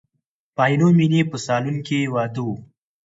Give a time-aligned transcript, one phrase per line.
[0.55, 2.49] په عینومیني په سالون کې واده و.